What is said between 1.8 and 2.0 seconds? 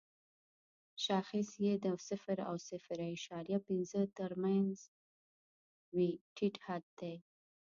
د